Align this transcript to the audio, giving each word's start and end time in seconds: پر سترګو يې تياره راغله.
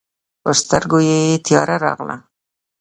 پر 0.43 0.53
سترګو 0.63 0.99
يې 1.09 1.21
تياره 1.45 1.75
راغله. 1.85 2.17